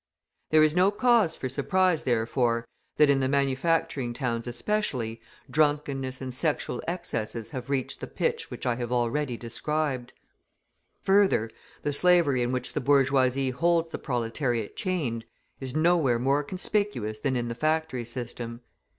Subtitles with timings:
[0.49, 2.67] There is no cause for surprise, therefore,
[2.97, 8.65] that in the manufacturing towns especially, drunkenness and sexual excesses have reached the pitch which
[8.65, 10.11] I have already described.
[11.03, 11.51] Further,
[11.83, 15.23] the slavery in which the bourgeoisie holds the proletariat chained,
[15.59, 18.61] is nowhere more conspicuous than in the factory system.